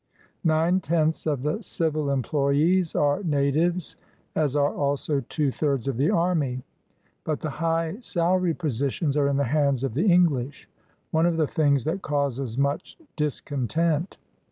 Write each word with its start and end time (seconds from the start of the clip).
Nine 0.43 0.79
tenths 0.79 1.27
of 1.27 1.43
the 1.43 1.61
civil 1.61 2.09
employees 2.09 2.95
are 2.95 3.21
natives, 3.21 3.97
as 4.35 4.55
are 4.55 4.73
also 4.73 5.19
two 5.29 5.51
thirds 5.51 5.87
of 5.87 5.95
the 5.97 6.09
army; 6.09 6.63
but 7.23 7.39
the 7.39 7.51
high 7.51 7.97
salaried 7.99 8.57
positions 8.57 9.15
are 9.15 9.27
in 9.27 9.37
the 9.37 9.43
hands 9.43 9.83
of 9.83 9.93
the 9.93 10.11
English, 10.11 10.67
one 11.11 11.27
of 11.27 11.37
the 11.37 11.45
things 11.45 11.83
that 11.85 12.01
causes 12.01 12.57
much 12.57 12.97
dis 13.15 13.41
content. 13.41 14.17